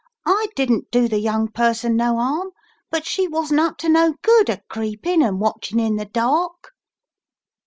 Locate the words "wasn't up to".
3.27-3.87